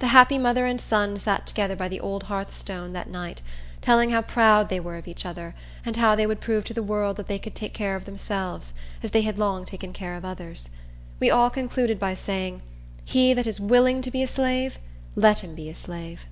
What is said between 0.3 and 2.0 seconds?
mother and son sat together by the